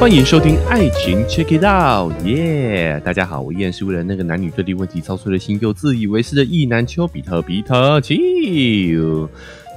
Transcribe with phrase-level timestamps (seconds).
[0.00, 3.00] 欢迎收听《爱情 Check It Out》，耶！
[3.04, 8.14] 大家好，我依然是为了那个男女对立问题操碎了心又自以为是的意男丘比特比特丘。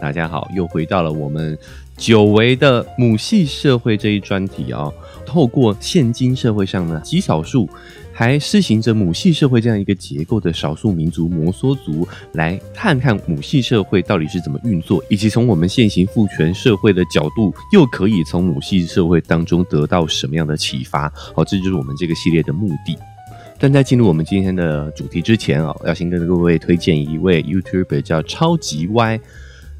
[0.02, 1.58] 大家好，又回到了我们
[1.96, 4.94] 久违的母系社会这一专题哦。
[5.26, 7.70] 透过现今社会上的极少数
[8.18, 21.08] 还施行着母系社会这样一个结构的少数民族摩梭族，来看看母系社会到底是怎么运作，以及从我们现行父权社会的角度，又可以从母系社会当中得到什么样的启发？
[21.36, 22.98] 好，这就是我们这个系列的目的。
[23.60, 29.20] 但在进入我们今天的主题之前啊，要先跟各位推荐一位 YouTuber 叫超级 Y。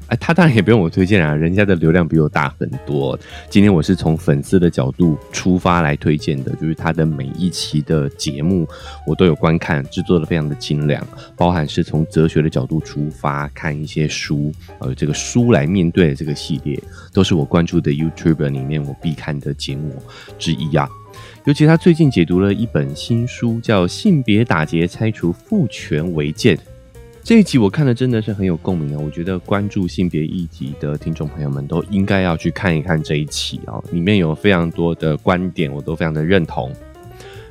[0.08, 3.18] 哎，他当然也不用我推荐啊，人家的流量比我大很多。
[3.50, 8.66] 今天我是从粉丝的角度出发来推荐的，就是他的每一期的节目
[9.06, 20.02] 我都有观看，制作的非常的精良，包含是从哲学的角度出发看一些书，呃，这个书来面对这个系列，都是我关注的 YouTuber 里面我必看的节目
[20.38, 20.88] 之一啊。
[21.44, 26.56] 尤其他最近解读了一本新书，叫《性别打劫拆除父权违建》。
[27.28, 28.98] 这一集我看的真的是很有共鸣啊！
[28.98, 36.72] 我觉得关注性别议题的听众朋友们都应该要去看一看这一期啊，里面有非常多的观点，我都非常的认同。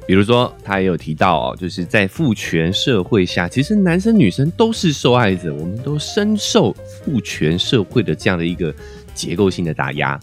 [0.07, 8.73] 比如说，他也有提到哦，就是在父权社会下，其实男生女生都是受害者，我们都深受父权社会的这样的一个
[9.13, 10.19] 结构性的打压。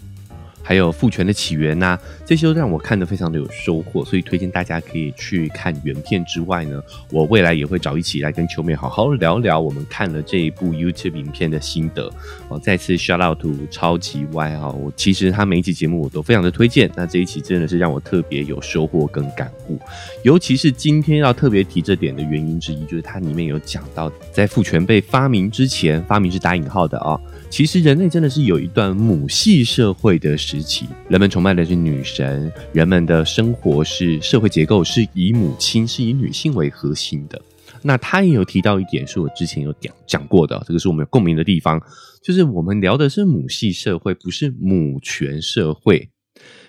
[0.66, 12.10] 还有父权的起源呐，这些都让我看得非常的有收获，所以推荐大家可以去看原片之外呢，我未来也会找一起来跟秋妹好好聊聊我们看了这一部 YouTube 影片的心得。
[12.48, 19.78] 哦，再次 shout out to 超级 Y 啊，我其实他每一集节目我都非常的推荐，那这一期真的是让我特别有收获跟感悟，
[20.22, 27.20] 尤其是今天要特别提这点的原因之一，就是它里面有讲到在父权被发明之前，发明是打引号的啊。
[27.54, 37.40] 其实人类真的是有一段母系社会的时期，人们崇拜的是女神，人们的生活是社会结构是以母亲是以女性为核心的。
[37.82, 41.80] 那他也有提到一点，是我之前有讲讲过的，这个是我们有共鸣的地方，
[42.20, 46.10] 就是我们聊的是母系社会，不是母权社会。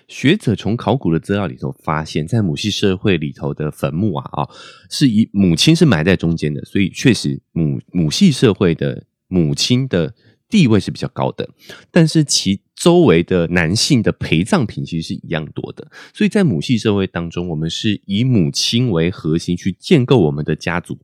[0.07, 4.47] 学者从考古的资料里头发现，在母系社会里头的坟墓啊啊，
[4.91, 10.13] 是以母亲是埋在中间的，所以确实母母系社会的母亲的。
[10.49, 11.49] 地位是比较高的，
[11.91, 20.99] 但是其周围的男性的陪葬品其实是一样多的，所以在母系社会当中，我们是以母亲为核心去建构我们的家族，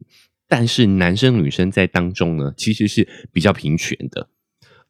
[0.47, 4.29] 但是男生女生在当中呢，其实是比较平权的，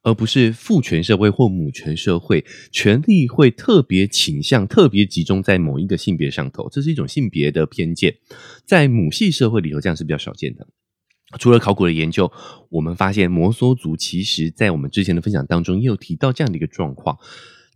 [0.02, 8.18] 而不是父权社会或母权社会，权力会特别倾向、特别集中在某一个性别上头，这是一种性别的偏见，
[8.66, 10.68] 在母系社会里头，这样是比较少见的。
[11.40, 12.32] 除了考古的研究，
[12.70, 17.18] 我们发现摩梭族其实在我们之前的分享当中也有提到这样的一个状况：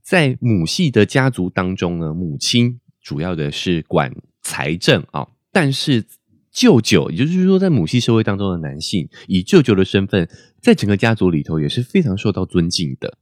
[0.03, 6.05] 在母系的家族当中呢，母亲主要的是管财政啊，但是
[6.51, 10.29] 舅舅，也就是说，在母系社会当中的男性以舅舅的身份，
[10.61, 13.17] 在整个家族里头也是非常受到尊敬的。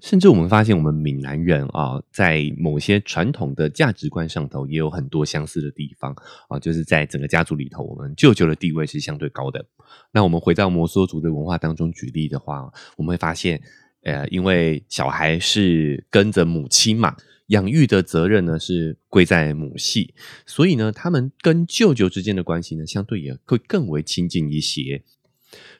[0.00, 6.14] 甚至我们发现，我们闽南人啊，在某些传统的价值观上头也有很多相似的地方
[6.48, 9.64] 啊，就是在整个家族里头，我们舅舅的地位是相对高的。
[10.12, 13.62] 那我们回到摩梭族的文化当中举例的话，我们会发现，
[14.02, 20.14] 呃，因为小孩是跟着母亲嘛，养育的责任呢是归在母系，
[20.44, 25.02] 所以呢，他们跟舅舅之间的关系呢，相对也会更为亲近一些。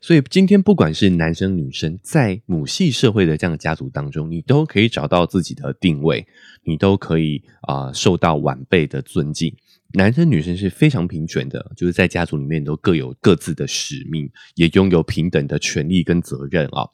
[0.01, 6.27] 所以今天不管是男生女生，在母系社会的这样的家族当中，你都可以找到自己的定位，
[6.65, 9.55] 你都可以啊受到晚辈的尊敬。
[9.95, 16.89] 男生女生是非常平权的，就是在家族里面都各有各自的使命，也拥有平等的权利跟责任啊。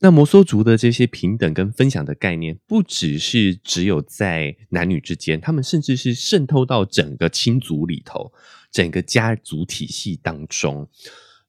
[0.00, 8.32] 那摩梭族的这些平等跟分享的概念，不只是只有在男女之间，他们甚至是渗透到整个亲族里头，
[8.72, 10.88] 整个家族体系当中。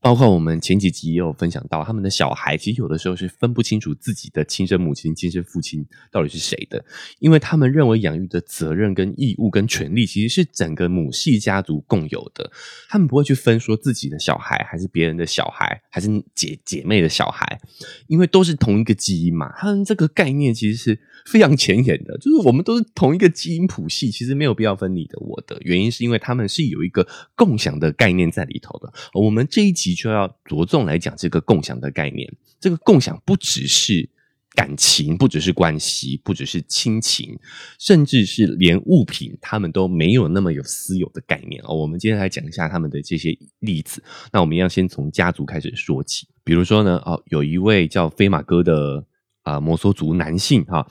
[0.03, 6.83] 包括我们前几集也有分享到，他们的小孩其实有的时候是分不清楚自己的亲生母亲、亲生父亲到底是谁的，
[7.19, 12.51] 因为他们认为养育的责任、跟义务、跟权利其实是整个母系家族共有的，
[12.89, 17.61] 他们不会去分说自己的小孩还是别人的小孩，还是姐姐妹的小孩，
[18.07, 19.53] 因为都是同一个基因嘛。
[19.57, 20.99] 他们这个概念其实是。
[21.25, 25.57] 非常浅显的，就是我们都是同一个基因谱系，其实没有必要分你的我的。
[25.61, 28.91] 原因是因为他们是有一个共享的概念在里头的。
[29.13, 32.31] 我们这一集就要着重来讲这个共享的概念。
[32.59, 34.09] 这个共享不只是
[34.55, 37.37] 感情，不只是关系，不只是亲情，
[37.79, 41.75] 甚至是连物品，他们都没有那么有私有的概念哦。
[41.75, 44.03] 我们今天来讲一下他们的这些例子。
[44.31, 49.05] 那我们要先从家族开始说起，比如说呢，哦，有一位叫飞马哥的。
[49.43, 50.89] 啊，摩梭族男性哈，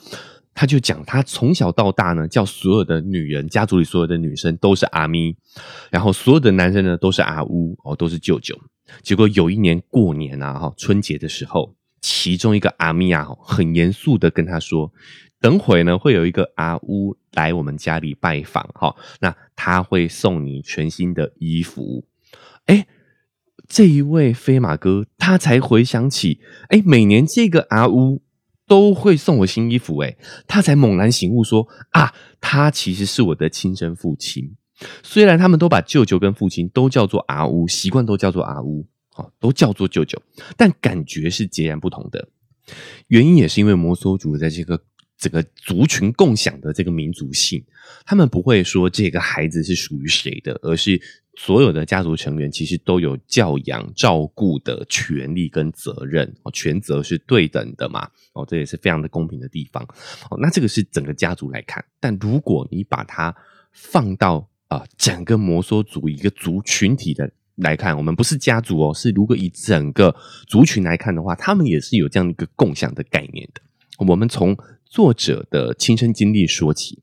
[0.52, 5.34] 他就讲他从小到大呢，叫所有的女人，家族里所有的女生都是阿咪，
[5.90, 8.54] 然后所有的男生呢都是阿乌哦，都是舅舅。
[9.02, 14.92] 结果有一年过年啊，哈，春节的时候，其中一个阿咪啊，很严肃的跟他说。
[15.40, 22.04] 等会呢，会有一个阿乌来我们家里拜访，哈，那他会送你全新的衣服。
[22.66, 22.86] 哎，
[23.66, 26.38] 这一位飞马哥，他才回想起，
[26.68, 28.22] 哎，每年这个阿乌
[28.68, 30.16] 都会送我新衣服，哎，
[30.46, 34.54] 他才猛然醒悟说，啊，他其实是我的亲生父亲。
[35.02, 38.86] 虽然他们都把舅舅跟父亲都叫做阿乌，习惯都叫做阿乌，
[39.16, 40.20] 哦，都叫做舅舅，
[40.56, 42.28] 但感觉是截然不同的。
[43.08, 44.82] 原因也是因为摩梭族在这个。
[45.18, 47.64] 这个族群共享的这个民族性，
[48.04, 51.00] 他们不会说这个孩子是属于谁的，而是
[51.36, 59.84] 所有的家族成员其实都有教养、照顾的权利跟责任哦，权责是对等的嘛哦，这也是非常的公平的地方
[60.28, 60.36] 哦。
[60.40, 63.32] 那这个是整个家族来看，但如果你把它
[63.70, 70.14] 放到啊整个摩梭族一个族群体的来看，我们不是家族哦，是如果以整个
[70.46, 73.60] 族群来看的话，他们也是有这样一个共享的概念的。
[73.98, 77.02] 我们从作者的亲身经历说起，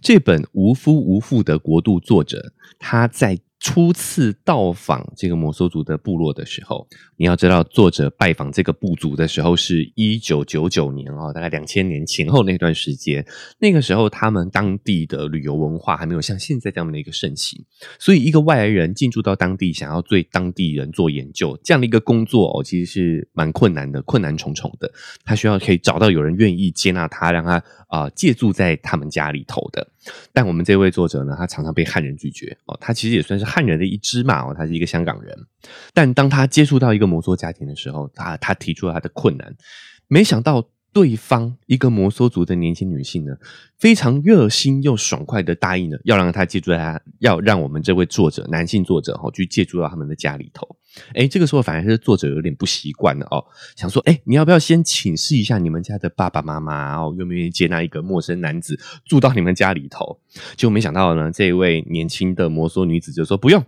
[0.00, 3.38] 这本《无夫无父的国度》作者他在。
[3.64, 13.26] 初次到访这个摩梭族的部落的时候，你要知道，作者拜访这个部族的时候是一九九九年哦，大概两千年前后那段时间。
[13.58, 17.64] 那个时候，他们当地的旅游文化还没有像现在这样的一个盛行，
[17.98, 24.92] 所以一个外来人进驻到当地，想要对当地人做研究，这样的一个工作哦，其实是蛮困难的，困难重重的。
[25.24, 29.88] 他需要可以找到有人愿意接纳他，让他啊借住在他们家里头的。
[30.32, 33.44] 但我们这位作者呢，他常常被汉人拒绝哦，他其实也算是。
[33.44, 35.36] 汉人的一支嘛，哦，他是一个香港人，
[35.92, 39.54] 但当他接触到一个摩梭家庭的时候，他他提出了他的困难，
[40.08, 40.68] 没想到。
[40.94, 43.36] 对方一个摩梭族的年轻女性呢，
[43.76, 50.76] 非常热心又爽快的答应了，要让他借住在他，要让我们这位作者男性作者哈去借住到他们的家里头。
[51.12, 53.44] 哎，这个时候反而是作者有点不习惯了哦，
[53.74, 60.20] 想说，哎，你要不要先请示一下你们家的爸爸妈妈哦，愿不愿意接纳一个陌生男子住到你们家里头？
[60.54, 63.64] 就没想到呢，这位年轻的摩梭女子就说不用。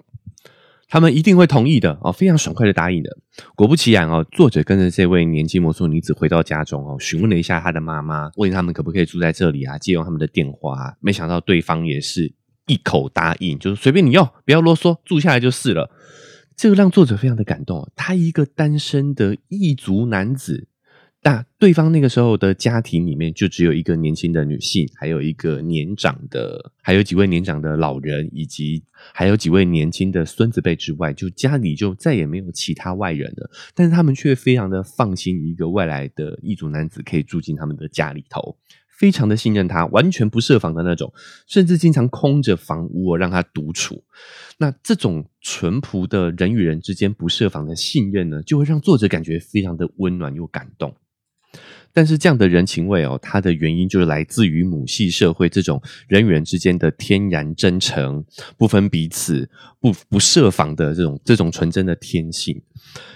[0.88, 3.10] 他们一定会同意的哦，非常爽快的答应的。
[3.54, 10.96] 果不其然哦，作者跟着这位年轻魔术女子回到家中哦，询问了一下她的妈妈，问他们可不可以住在这里啊，借用他们的电话。
[11.00, 12.32] 没想到对方也是
[12.66, 15.90] 一口答应，就是随便你用，不要啰嗦，住下来就是了。
[16.56, 17.90] 这个让作者非常的感动。
[17.96, 20.68] 他一个单身的异族男子。
[21.26, 33.50] 那对方那个时候的家庭里面就只有一个年轻的女性，还有一个年长的，还有几位年长的老人，以及还有几位年轻的孙子辈之外，就家里就再也没有其他外人了。
[33.74, 38.56] 但是他们却非常的放心，一个外来的异族男子可以住进他们的家里头，
[38.96, 41.12] 非常的信任他，完全不设防的那种，
[41.48, 44.04] 甚至经常空着房屋让他独处。
[44.58, 50.94] 那这种淳朴的人与人之间不设防的信任呢，就会让作者感觉非常的温暖又感动。
[51.92, 58.22] 但是这样的人情味哦，它的原因就是来自于母系社会这种人与人之间的天然真诚、
[58.58, 59.48] 不分彼此、
[59.80, 62.60] 不不设防的这种这种纯真的天性。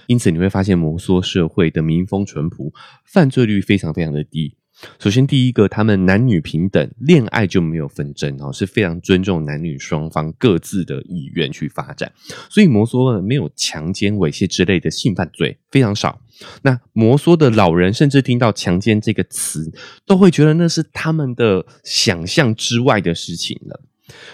[0.07, 2.73] 因此你会发现摩梭社会的民风淳朴，
[3.05, 4.55] 犯罪率非常非常的低。
[4.99, 12.11] 首先，第一个，他们男女平等，恋爱就没有纷争哦，是非常尊重男女双方各自的意愿去发展，
[12.49, 16.21] 所以摩梭呢没有强奸、猥亵之类的性犯罪，非常少。
[16.63, 19.71] 那摩梭的老人甚至听到强奸这个词，
[20.07, 23.83] 都会觉得那是他们的想象之外的事情了。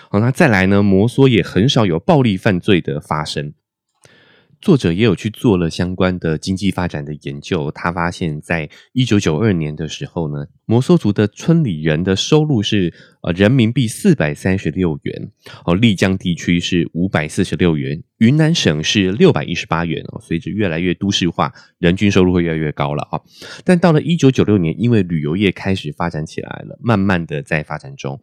[0.08, 3.52] 好，那再来呢，摩梭也很少有暴力犯罪的发生。
[4.66, 12.92] 作者也有去做了相关的经济发展的研究，他发现，在一九九二年的时候呢，摩梭族的村里人的收入是
[13.22, 15.30] 呃人民币四百三十六元，
[15.64, 20.20] 哦，丽江地区是五百四十六元，云南省是六百一十八元哦。
[20.20, 23.20] 随着越来越都市化，人均收入会越来越高了啊。
[23.64, 28.20] 但到了一九九六年，因为旅游业开始发展起来了，慢慢的在发展中。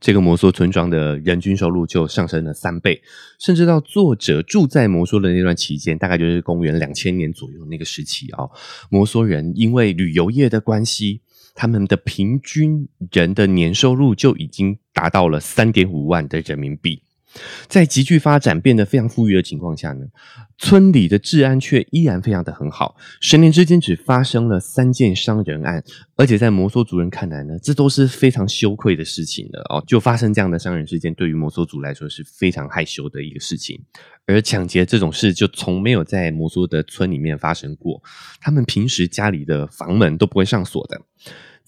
[0.00, 3.02] 这个摩梭村庄的人均收入就上升了三倍，
[3.38, 8.48] 甚至到作者住在摩梭的那段期间，大概就是公元两千年左右那个时期啊。
[8.88, 11.20] 摩梭人因为旅游业的关系，
[11.54, 17.02] 他们的平均人的年收入就已经达到了三点五万的人民币。
[17.68, 20.06] 在急剧发展、变得非常富裕的情况下呢，
[20.58, 22.96] 村里的治安却依然非常的很好。
[23.20, 25.82] 十年之间只发生了三件伤人案，
[26.16, 29.82] 而且在摩梭族人看来呢，这都是非常羞愧的事情了哦。
[29.86, 33.80] 就发生这样的伤人事件，对于摩梭族来说是非常害羞的一个事情。
[34.26, 38.00] 而抢劫这种事就从没有在摩梭的村里面发生过，
[38.40, 41.00] 他们平时家里的房门都不会上锁的。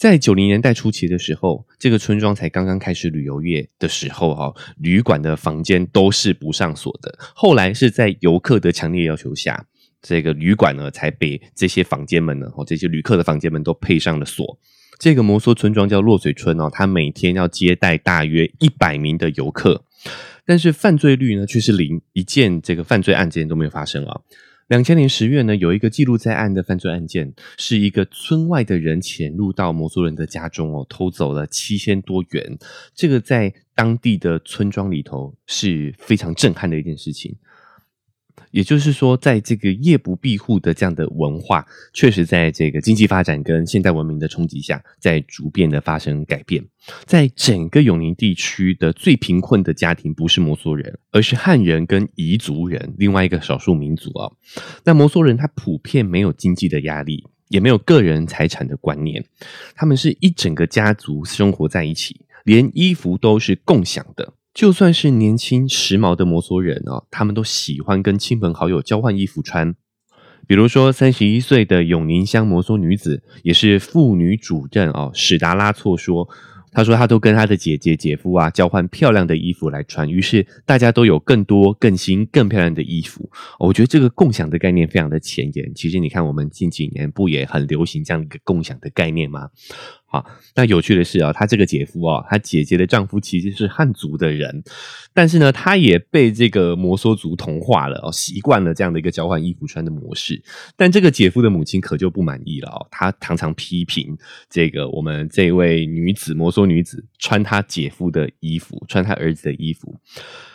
[0.03, 7.17] 在九零年代初期的时候，这个村庄才刚刚开始旅游业的时候，哈，旅馆的房间都是不上锁的。
[7.37, 9.65] 后来是在游客的强烈要求下，
[10.03, 14.59] 这个旅馆呢才被这些房间们呢，哦，这些旅客的房间们都配上了锁。
[14.99, 19.85] 这个摩梭村庄叫落水村哦，它每天要接待大约一百名的游客，
[20.45, 24.23] 但是犯罪率呢却是零，一件这个犯罪案件都没有发生啊。
[24.73, 32.59] 两千年十月呢，有一个记录在案的犯罪案件，是一个村外的人潜入到摩梭人的家中哦，偷走了七千多元。
[32.95, 37.37] 这个在当地的村庄里头是非常震撼的一件事情。
[38.51, 46.65] 也就是说，在这个夜不闭户的这样的文化，确实在这个经济发展跟现代文明的冲击下，在逐渐的发生改变。
[47.05, 54.31] 在整个永宁地区的最贫困的家庭，不是摩梭人，而是汉人跟彝族人，另外一个少数民族啊。
[54.85, 59.25] 那摩梭人他普遍没有经济的压力，也没有个人财产的观念，
[59.75, 64.35] 他们是一整个家族生活在一起，连衣服都是共享的。
[64.55, 69.75] 就算是年轻时髦的摩梭人哦，他们都喜欢跟亲朋好友交换衣服穿。
[70.47, 76.29] 比如说，三十一岁的永宁乡摩梭女子，也是妇女主任哦，史达拉措说。
[76.75, 83.31] 他说，他都跟他的姐姐、姐夫啊交换漂亮的衣服来穿，于是大家都有更多、更新、更漂亮的衣服。
[83.59, 85.71] 我觉得这个共享的概念非常的前沿。
[85.75, 89.51] 其实你看，我们近几年不也很流行这样一个共享的概念吗？
[90.13, 94.63] 啊，那有趣的是啊，他这个姐夫啊，他姐姐的丈夫其实是汉族的人，
[95.15, 100.43] 但是呢，他也被这个摩梭族同化了哦，习惯了这样的一个交换衣服穿的模式。
[100.77, 104.17] 但这个姐夫的母亲可就不满意了哦，她常常批评
[104.51, 109.97] 这个我们这位女子摩梭女子穿她姐夫的衣服，穿她儿子的衣服。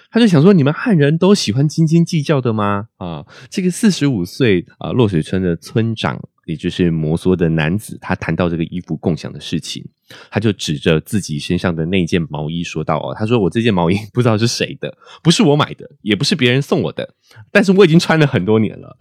[0.09, 2.87] 他就想说，你们汉人都喜欢斤斤计较的吗？
[2.95, 9.85] 啊，这个四十五岁啊，落水村的村长，也就是摩梭的男子，他谈到这个衣服共享的事情，
[10.31, 17.13] 他就指着自己身上的那件毛衣说道：“哦，他说我这件毛衣 不知道是谁的，不是我买的，也不是别人送我的，
[17.51, 18.97] 但是我已经穿了很多年了。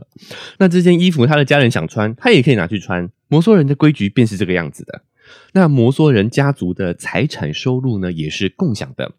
[0.59, 3.09] 那这件衣服，他的家人想穿，他也可以拿去穿。
[3.29, 5.03] 摩梭人的规矩便是这个样子的。
[5.53, 9.13] 那摩梭人家族的财产收入呢，也是共享的。”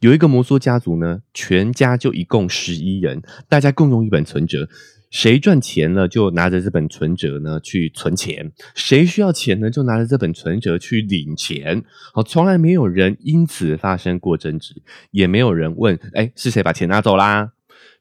[0.00, 4.68] 有一个摩梭家族呢，全家就一共十一人，大家共用一本存折，
[5.10, 11.82] 谁赚钱了就拿着这本存折呢去存钱，谁需要钱呢就拿着这本存折去领钱。
[12.12, 17.52] 好，从来没有人因此发生过争执，也没有人问，哎，是谁把钱拿走啦？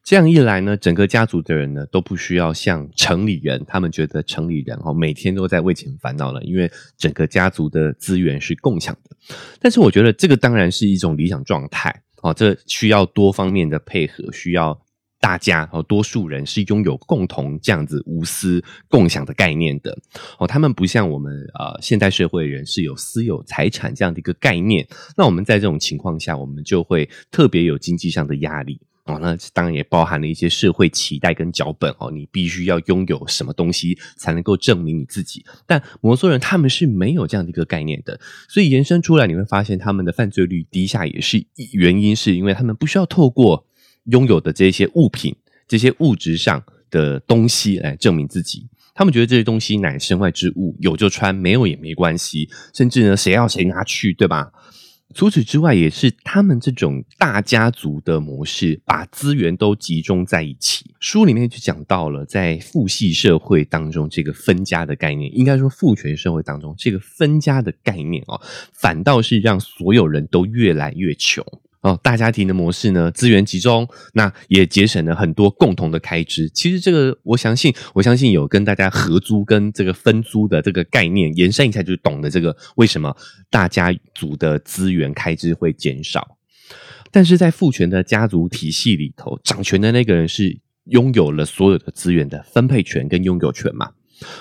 [0.04, 9.18] 这样一来呢，整个家族的人呢都不需要像城里人，他们觉得城里人哦每天都在为钱烦恼了，因为整个家族的资源是共享的。
[9.60, 14.80] 但是我觉得这个当然是一种理想状态哦，这需要多方面的配合，需要
[15.20, 19.98] 大家哦多数人是拥有共同这样子无私共享的概念的
[20.38, 28.80] 哦，他们不像我们呃现代社会人是有私有财产这样的一个概念，那我们在这种情况下，我们就会特别有经济上的压力。
[29.06, 35.46] 哦，那当然也包含了一些社会期待跟脚本哦，你必须要拥有什么东西才能够证明你自己。
[35.66, 38.20] 但摩梭人他们是没有这样的一个概念的，
[38.50, 43.67] 所以延伸出来你会发现他们的犯罪率低下，也是原因是因为他们不需要透过
[44.08, 45.36] 拥有的这些物品、
[45.68, 48.68] 这些物质上的东西来证明自己。
[48.94, 54.52] 他们觉得这些东西乃身外之物，有就穿，没有也没关系，甚至呢，谁要谁拿去，对吧？
[55.14, 60.94] 除此之外，也是他们这种大家族的模式，把资源都集中在一起。
[61.00, 68.42] 书里面就讲到了，在父系社会当中，这个分家的概念，应该说父权社会当中，这个分家的概念哦，
[68.74, 71.46] 反倒是让所有人都越来越穷。
[71.82, 76.50] 哦，大家庭的模式呢，资源集中，那也节省了很多共同的开支。
[76.50, 83.16] 其实这个，我相信，我相信有跟大家合租跟这个分租的这个概念延伸一下，就懂得这个为什么
[83.50, 86.38] 大家族的资源开支会减少。
[87.12, 93.92] 但是在父权的家族体系里头，掌权的那个人是拥有了所有的资源的分配权跟拥有权嘛？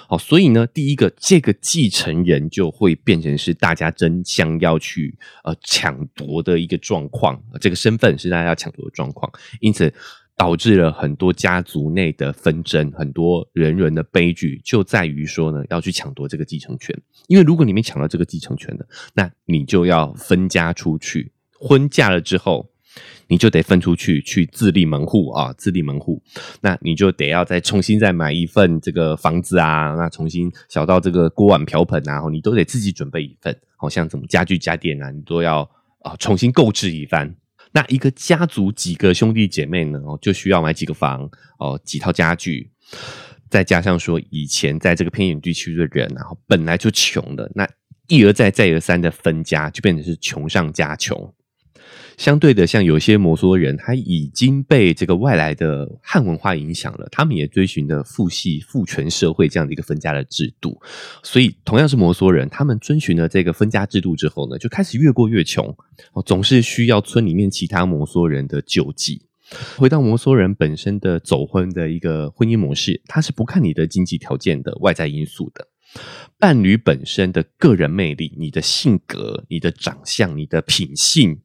[0.09, 9.31] 好，所以呢，第一个，这个继承人就会变成是大家争相要去呃抢夺的一个状况，这个身份是大家要抢夺的状况，
[9.61, 9.93] 因此
[10.37, 16.95] 导致了很多家族内的纷争，很多人人的悲剧就在于说呢，要去抢夺这个继承权，
[17.27, 22.71] 因为如果你没抢到这个继承权的，那你就要分家出去，婚嫁了之后。
[23.29, 26.23] 你就得分出去去自立门户啊，自立门户，
[26.61, 35.69] 那你就得要再重新再买一份这个房子啊，那重新小到这个锅碗瓢盆啊，你都得自己准备一份，好像什么家具家电啊，你都要
[36.01, 37.35] 啊重新购置一番。
[37.73, 42.71] 那一个家族几个兄弟姐妹呢，哦，就需要买几个房哦，几套家具，
[43.51, 47.69] 再加上说以前在这个偏远地区的人，然后本来就穷的，那。
[48.09, 51.35] 一而再再而三的分家，就变成是穷上加穷。
[52.17, 60.81] 相对的，像有些摩梭人，他已经被这个外来的汉文化影响了，他们也追寻的父系父权社会这样的一个分家的制度。
[61.23, 65.77] 所以，同样是摩梭人，他们遵循了这个分家制度之后呢，就开始越过越穷，
[66.25, 69.23] 总是需要村里面其他摩梭人的救济。
[69.77, 75.69] 回到摩梭人本身的走婚的一个婚姻模式，他是不看你的经济条件的外在因素的，
[76.39, 81.43] 伴侣本身的个人魅力、你的性格、你的长相、你的品性。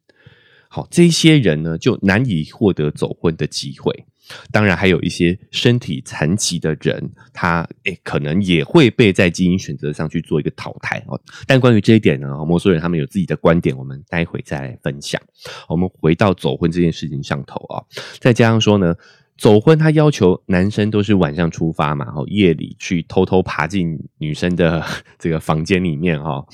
[0.73, 4.05] 好，这些人呢就难以获得走婚的机会。
[4.51, 11.19] 当然，还有一些身体残疾的人，他诶可能也会被在基因选择上去做一个淘汰哦。
[11.45, 15.21] 但关于这一点呢，摩梭人他们有自己的观点，我们待会再来分享。
[15.67, 17.83] 我们回到走婚这件事情上头啊，
[18.21, 18.95] 再加上说呢。
[19.41, 24.85] 走婚，他要求男生都是晚上出发嘛，然后夜里去偷偷爬进女生的
[25.17, 26.45] 这个房间里面哈。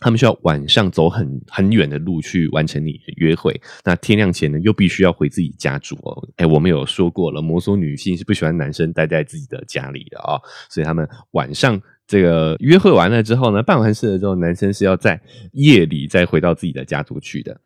[0.00, 3.60] 他们需要晚上走很很远的路去完成你的约会。
[3.84, 6.28] 那天亮前呢，又必须要回自己家住哦。
[6.34, 10.34] 哎，我们有说过了，摩梭女性是不喜欢男生待在自己的家里的啊，
[10.68, 11.80] 所以他们晚上。
[12.06, 15.18] 这个约会完了之后呢，办完事了之后，男生是要在
[15.52, 17.58] 夜里再回到自己的家族去的。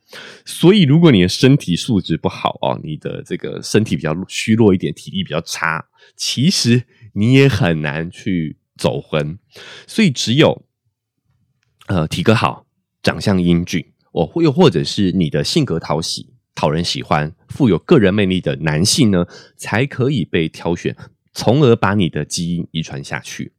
[0.45, 5.85] 所以，如果你的身体素质不好哦，你的这个身体比较虚弱一点，体力比较差，
[6.16, 9.38] 其实你也很难去走婚。
[9.88, 10.64] 所以，只有
[11.88, 12.64] 呃体格好、
[13.02, 19.26] 长相英俊，哦，又或者是你的性格讨喜、讨人喜欢、富有个人魅力的男性呢，
[19.57, 20.95] 才可以被挑选。
[21.38, 23.52] 从而把你的基因遗传下去，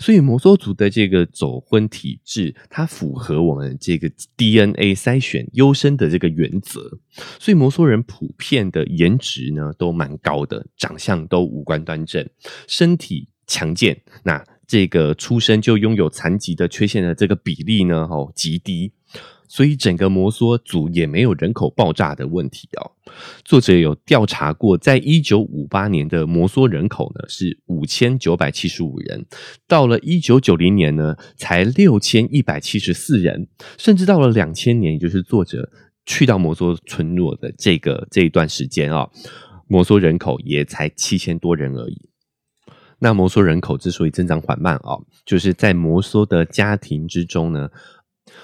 [0.00, 6.98] 所以摩梭族的这个走婚体质，它符合我们这个 DNA 筛选优生的这个原则。
[7.38, 12.26] 所以摩梭人普遍的颜值呢都蛮高的，长相都五官端正，
[12.66, 14.00] 身体强健。
[14.22, 18.92] 那这个出生就拥有残疾的缺陷的这个比例呢，哦极低。
[19.48, 22.92] 所以整个摩梭族也没有人口爆炸的问题哦。
[23.44, 29.24] 作者有调查过，在一九五八年的摩梭人口呢是五千九百七十五人，
[29.68, 35.70] 到了一九九零年呢才六千一百七十四人，甚至到了两千年，也就是作者
[36.04, 39.08] 去到摩梭村落的这个这一段时间啊，
[39.68, 42.08] 摩梭人口也才七千多人而已。
[42.98, 47.70] 那摩梭人口之所以增长缓慢啊，就是在摩梭的家庭之中呢。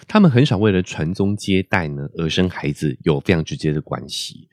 [0.06, 4.48] 他们很少为了传宗接代呢而生孩子，有非常直接的关系。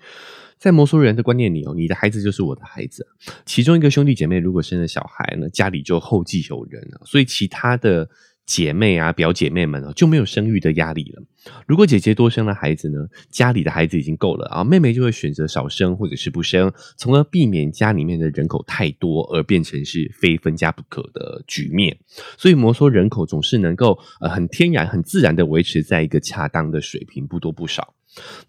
[0.58, 3.08] 在摩梭人的观念里哦，你的孩子就是我的孩子。
[3.46, 8.10] 其中一个兄弟姐妹如果生了小孩呢，家里就后继有人了，所以其他的。
[8.50, 11.22] 姐妹啊，表姐妹们哦，就没有生育的压力了。
[11.68, 12.98] 如果姐姐多生了孩子呢，
[13.30, 21.96] 家里的孩子已经够了啊，妹妹就会选择少生或者是不生，从而避免家里面的人口太多而变成是非分家不可的局面。
[22.40, 27.94] 所以摩梭人口总是能够呃很天然、很自然的维持在一个恰当的水平，不多不少。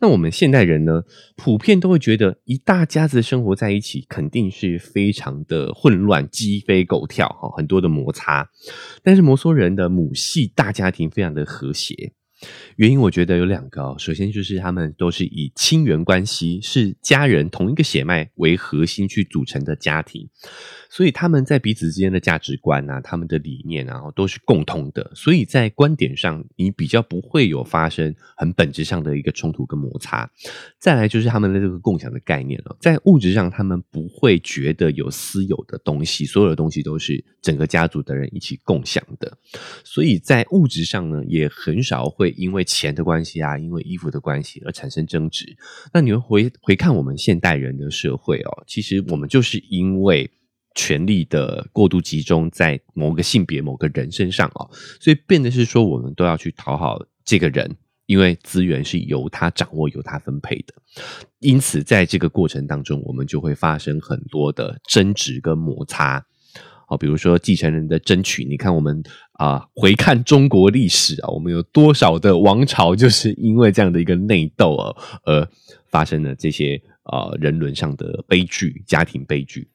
[0.01, 1.03] 那我们现代人呢，
[1.37, 8.49] 普遍都会觉得一大家子生活在一起，肯定是非常的混乱、鸡飞狗跳，哈，很多的摩擦。
[9.03, 12.12] 但是摩梭人的母系大家庭非常的和谐。
[12.76, 20.29] 原因我觉得有两个，首先就是他们都是以亲缘关系，是家人同一个血脉为核心去组成的家庭，
[20.88, 30.31] 所以他们在彼此之间的价值观啊，他们的理念啊，都是共通的，所以在观点上，你比较不会有发生很本质上的一个冲突跟摩擦。
[30.79, 39.37] 再来就是他们的这个共享的概念了，在物质上，他们不会觉得有私有的东西，所有的东西都是整个家族的人一起共享的，
[39.85, 42.30] 所以在物质上呢，也很少会。
[42.33, 45.57] 因为钱的关系啊，因为衣服的关系而产生争执。
[45.93, 50.31] 那你们回回看我们现代人的社会哦，其实我们就是因为
[50.75, 60.75] 权力的过度集中在某个性别、某个人身上哦，所以变得是说我们都要去讨好这个人，因为资源是由他掌握、由他分配的。
[61.40, 66.25] 因此，在这个过程当中，我们就会发生很多的争执跟摩擦。
[66.90, 69.03] 哦，比如说继承人的争取，你看我们
[69.35, 75.48] 啊，回看中国历史啊，我们有多少的王朝就是因为这样的一个内斗啊而
[75.88, 79.70] 发生了这些啊人伦上的悲剧、家庭悲剧。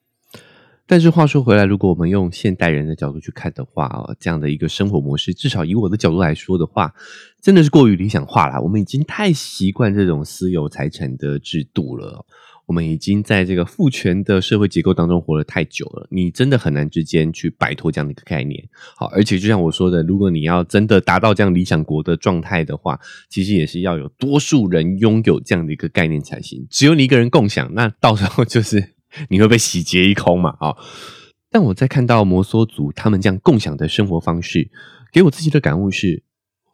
[0.87, 6.93] 但是话说回来，如果我们用现代人的角度去看的话啊，这样的一个生活模式，至少以我的角度来说的话，
[7.41, 8.61] 真的是过于理想化了。
[8.61, 12.25] 我们已经太习惯这种私有财产的制度了。
[12.65, 18.67] 我们已经在这个父权的社会结构当中活了太久了，你真的很难之间去摆脱这样的一个概念。
[18.95, 22.99] 好，而且就像我说的，如果你要真的达到这样理想国的状态的话，
[23.29, 26.65] 其实也是要有多数人拥有这样的一个概念才行。
[26.69, 28.93] 只有你一个人共享，那到时候就是
[29.29, 30.55] 你会被洗劫一空嘛？
[30.59, 30.75] 啊！
[31.51, 34.69] 但我在看到摩梭族他们这样共享的生活方式，
[35.11, 36.23] 给我自己的感悟是。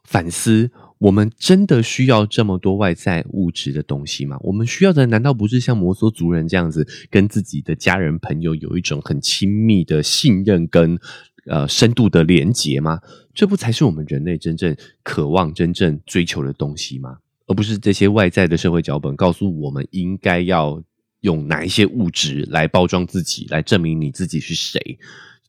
[0.03, 0.71] 反思：
[1.01, 4.37] 我们真的需要这么多外在物质的东西吗？
[4.41, 10.99] 我们需要的难道不是像摩梭族人这样子，跟自己的家人朋友有一种很亲密的信任跟
[11.47, 12.99] 呃深度的连结吗？
[13.33, 17.17] 这不才是我们人类真正渴望、真正追求的东西吗？
[17.47, 20.83] 而不是这些外在的社会脚本告诉我们应该要
[21.21, 24.99] 用哪一些物质来包装自己，来证明你自己是谁。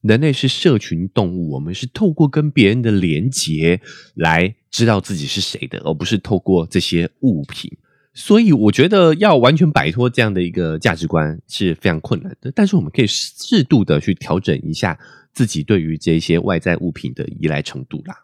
[0.00, 3.82] 人类是社群动物，我们是透过跟别人的连结
[4.14, 7.70] 来知道自己是谁的，而不是透过这些物品。
[8.14, 12.50] 所以，我觉得要完全摆脱这样的一个价值观是非常困难的。
[12.54, 14.98] 但是，我们可以适度的去调整一下
[15.32, 18.14] 自己对于这些外在物品的依赖程度啦。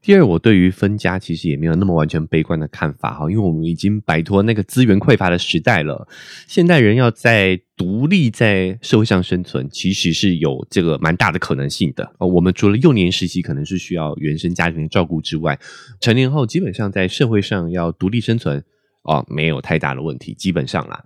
[0.00, 6.08] 第二，我对于分家其实也没有那么完全悲观的看法哈，因为我们已经摆脱那个资源匮乏的时代了。
[6.46, 12.14] 现代人要在独立在社会上生存，其实是有这个蛮大的可能性的。
[12.18, 15.58] 我们除了幼年时期可能是需要原生家庭的照顾之外，
[16.00, 18.64] 成年后基本上在社会上要独立生存，
[19.02, 21.04] 哦，没有太大的问题，基本上啦。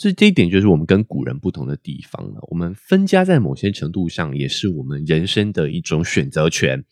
[0.00, 2.40] 这这一点就是我们跟古人不同的地方了。
[2.48, 6.82] 我们分家在某些程度上也是我们人生的一种选择权。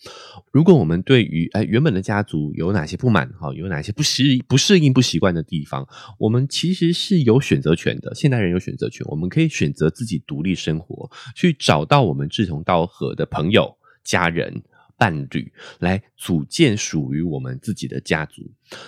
[0.52, 8.14] 如果我们对于哎原本的家族有哪些不满哈，有哪些不适不适应不习惯的地方，我们其实是有选择权的。
[8.14, 14.62] 现代人有选择权，我们可以选择自己独立生活，去找到我们志同道合的朋友、家人。
[14.98, 18.42] 伴侣来组建属于我们自己的家族。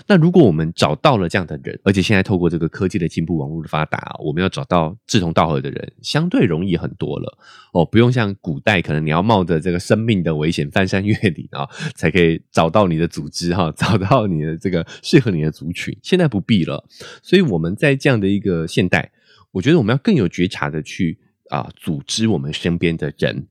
[0.07, 7.39] 那如果我们找到了这样的人，而且现在透过这个科技的进步、网络的发达，我们要找到志同道合的人，相对容易很多了。
[7.73, 15.97] 哦，不用像古代，可能你要冒着这个生命的危险，翻山越岭啊，才可以找到你的组织哈，找到你的这个适合你的族群。
[16.03, 16.85] 现在不必了。
[17.23, 19.13] 所以我们在这样的一个现代，
[19.53, 21.19] 我觉得我们要更有觉察的去
[21.49, 23.47] 啊，组织我们身边的人。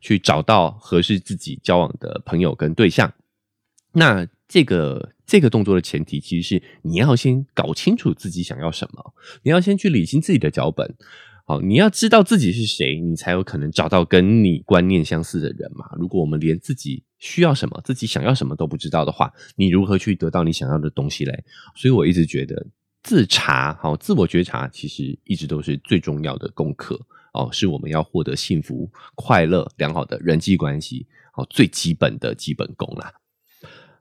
[0.00, 3.12] 去找到合适自己交往的朋友跟对象，
[3.92, 10.94] 那这个这个动作的前提其实是你要先搞清楚自己想要什么，你要先去理清自己的脚本，
[11.46, 15.86] 好，你要知道自己是谁，你才有可能找到跟你观念相似的人嘛。
[15.98, 21.44] 如果我们连自己需要什么、自己想要什么都不知道的话，你如何去得到你想要的东西嘞？
[21.74, 22.66] 所以我一直觉得
[23.02, 27.00] 自查，好，自我觉察，其实一直都是最重要的功课。
[27.34, 33.12] 哦，是我们要获得幸福、快乐、良好的人际关系，哦，最基本的基本功啦。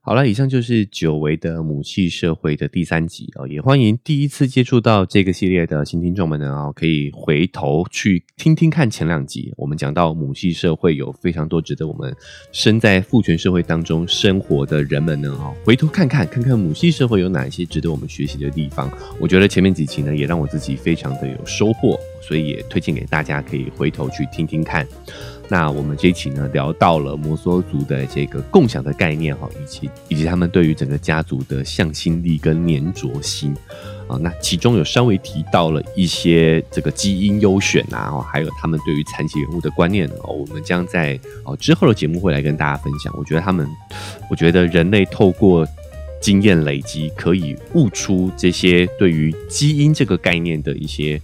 [0.06, 12.14] 好了，以上就是久违的母系社会的第三集哦，也欢迎第一次接触到这个系列的新听众们呢哦，可以回头去听听看前两集，我们讲到母系社会有非常多值得我们
[12.52, 18.92] 身在父权社会当中生活的人们呢哦，回头看看看看母系社会有哪些值得我们学习的地方。
[19.22, 24.86] 我觉得前面几期呢也让我自己非常的有收获，所以也推荐给大家可以回头去听听看。
[25.50, 33.54] 那我们这一期呢，聊到了摩梭族的这个共享的概念哈，以及以及他们对于整个家族的向心力跟粘着心
[34.08, 43.14] 啊，那其中有稍微提到了一些这个基因优选啊，还有他们对于残疾人物的观念哦，我们将在哦之后的节目会来跟大家分享。
[43.18, 43.68] 我觉得他们，
[44.30, 45.68] 我觉得人类透过
[46.22, 51.22] 经验累积，可以悟出这些对于基因这个概念的一些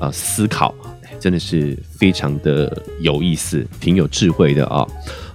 [0.00, 0.74] 呃思考。
[1.20, 4.86] 真的是非常的有意思，挺有智慧的啊！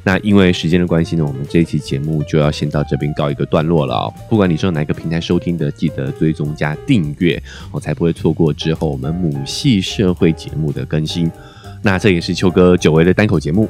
[0.04, 4.10] 那因为时间的关系呢，我们这一期节目就要先到这边告一个段落了啊！
[4.30, 11.32] 不管你是用哪个平台收听的，记得追踪加订阅，我才不会错过之后我们母系社会节目的更新。
[11.82, 13.69] 那这也是秋哥久违的单口节目，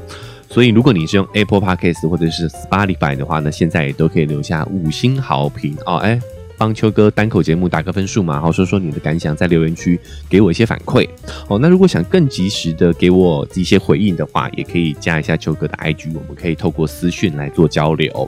[0.50, 5.98] 所以如果你是用 Apple Podcast 或者是 Spotify 的话呢，现在也都可以留下五星好评哦！
[5.98, 6.20] 哎。
[6.66, 11.08] 帮秋哥单口节目打个分数嘛，好说说你的感想，在留言区给我一些反馈。
[11.48, 18.28] 哦，那如果想更及时的给我一些回应的话，也可以加一下秋哥的 IG，我们可以透过私讯来做交流。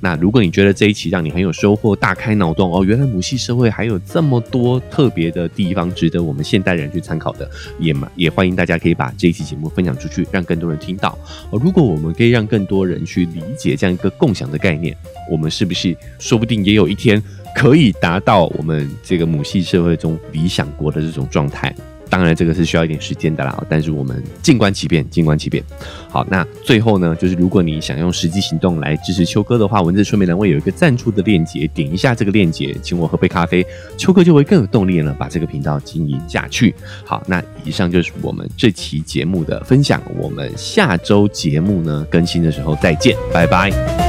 [0.00, 7.48] 那如果你觉得这一期让你很有收获，大开脑洞哦，原来母系社会还有这么多特别的地方值得我们现代人去参考的，
[7.80, 11.16] 也也欢迎大家可以把这一期节目分享出去，让更多人听到。
[11.50, 14.96] 哦，如果我们可以让更多人去理解这样一个共享的概念，
[15.30, 17.22] 我们是不是说不定也有一天？
[17.54, 21.74] 可以达到我们这个母系社会中理想国的这种状态，
[22.08, 23.64] 当然这个是需要一点时间的啦。
[23.68, 25.62] 但是我们静观其变，静观其变。
[26.08, 36.74] 好，那最后呢，就是如果你想用实际行动来支持秋哥的话，文字说明栏位有一个赞助的链接，点一下这个链接，请我喝杯咖啡，秋哥就会更有动力了，把这个频道经营下去。
[37.04, 44.07] 好，那以上就是我们这期节目的分享，我们下周节目呢更新的时候再见，拜拜。